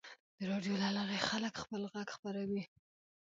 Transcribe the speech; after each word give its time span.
د 0.37 0.39
راډیو 0.51 0.73
له 0.83 0.89
لارې 0.95 1.17
خلک 1.29 1.53
خپل 1.63 1.81
غږ 1.93 2.07
خپروي. 2.15 2.63